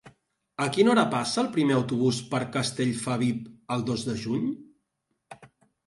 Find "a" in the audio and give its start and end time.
0.63-0.65